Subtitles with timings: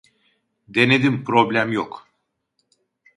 [0.67, 2.07] Denedim problem yok